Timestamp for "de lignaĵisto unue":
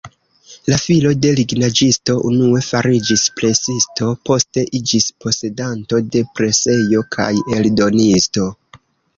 1.25-2.61